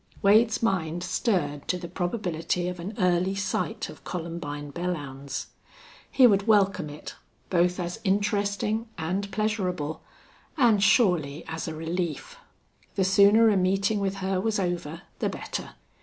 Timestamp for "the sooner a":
12.95-13.57